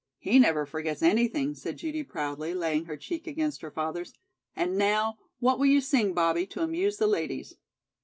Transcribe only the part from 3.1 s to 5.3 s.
against her father's. "And now,